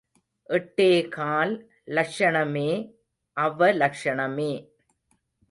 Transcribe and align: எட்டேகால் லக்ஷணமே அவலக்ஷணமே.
எட்டேகால் 0.49 1.53
லக்ஷணமே 1.95 2.69
அவலக்ஷணமே. 3.37 4.51